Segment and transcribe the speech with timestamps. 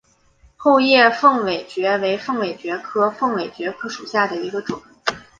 [0.57, 4.81] 厚叶凤尾蕨为凤尾蕨科凤尾蕨属下的一个种。